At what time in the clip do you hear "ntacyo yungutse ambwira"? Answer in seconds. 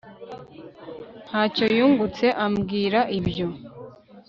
1.27-2.99